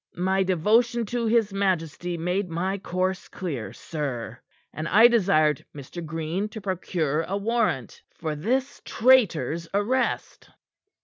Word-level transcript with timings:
My 0.17 0.41
devotion 0.41 1.05
to 1.13 1.27
his 1.27 1.53
majesty 1.53 2.17
made 2.17 2.49
my 2.49 2.79
course 2.79 3.27
clear, 3.27 3.71
sir 3.71 4.39
and 4.73 4.87
I 4.87 5.07
desired 5.07 5.63
Mr. 5.75 6.03
Green 6.03 6.49
to 6.49 6.59
procure 6.59 7.21
a 7.21 7.37
warrant 7.37 8.01
for 8.15 8.33
this 8.35 8.81
traitor's 8.83 9.67
arrest." 9.75 10.49